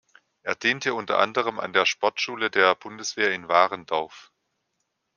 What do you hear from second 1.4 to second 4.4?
an der Sportschule der Bundeswehr in Warendorf.